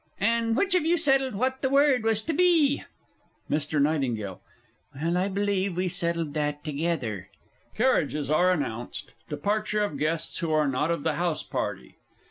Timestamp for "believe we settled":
5.27-6.33